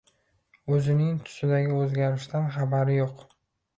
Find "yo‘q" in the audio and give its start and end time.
2.97-3.27